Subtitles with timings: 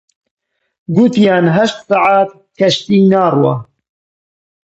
[0.95, 3.53] گوتیان هەشت سەعات کەشتی ناڕوا